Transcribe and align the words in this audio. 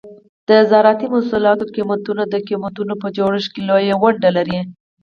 د 0.49 0.49
زراعتي 0.69 1.07
محصولاتو 1.13 1.71
قیمتونه 1.75 2.23
د 2.27 2.35
قیمتونو 2.47 2.93
په 3.01 3.07
جوړښت 3.17 3.49
کې 3.53 3.61
لویه 3.69 3.95
ونډه 4.01 4.29
لري. 4.37 4.59